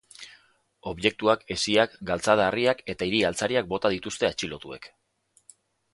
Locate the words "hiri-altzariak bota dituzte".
3.11-4.29